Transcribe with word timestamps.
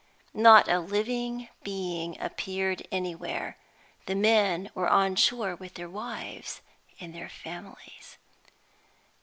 Not 0.33 0.67
a 0.67 0.79
living 0.79 1.47
being 1.61 2.19
appeared 2.19 2.87
anywhere. 2.91 3.55
The 4.07 4.15
men 4.15 4.71
were 4.73 4.89
on 4.89 5.15
shore 5.15 5.55
with 5.55 5.75
their 5.75 5.91
wives 5.91 6.61
and 6.99 7.13
their 7.13 7.29
families. 7.29 8.17